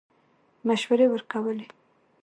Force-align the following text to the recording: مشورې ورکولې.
مشورې 0.67 1.07
ورکولې. 1.09 1.65